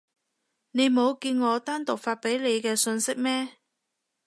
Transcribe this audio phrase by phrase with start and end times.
[0.71, 3.57] 你冇見我單獨發畀你嘅訊息咩？